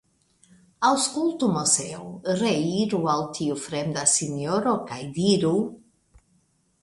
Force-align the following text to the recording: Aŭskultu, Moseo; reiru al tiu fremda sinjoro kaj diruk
Aŭskultu, 0.87 1.49
Moseo; 1.57 2.07
reiru 2.39 3.01
al 3.15 3.21
tiu 3.39 3.59
fremda 3.65 4.05
sinjoro 4.13 4.73
kaj 4.93 5.01
diruk 5.19 6.25